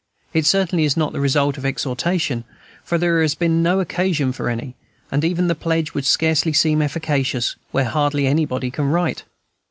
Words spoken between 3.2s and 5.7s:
has been no occasion for any, and even the